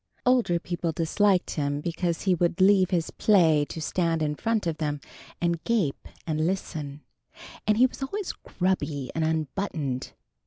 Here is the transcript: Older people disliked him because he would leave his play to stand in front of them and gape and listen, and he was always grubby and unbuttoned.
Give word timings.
Older 0.25 0.57
people 0.57 0.91
disliked 0.91 1.51
him 1.51 1.79
because 1.79 2.23
he 2.23 2.33
would 2.33 2.59
leave 2.59 2.89
his 2.89 3.11
play 3.11 3.65
to 3.65 3.79
stand 3.79 4.23
in 4.23 4.33
front 4.33 4.65
of 4.65 4.79
them 4.79 4.99
and 5.39 5.63
gape 5.63 6.07
and 6.25 6.47
listen, 6.47 7.03
and 7.67 7.77
he 7.77 7.85
was 7.85 8.01
always 8.01 8.31
grubby 8.31 9.11
and 9.13 9.23
unbuttoned. 9.23 10.13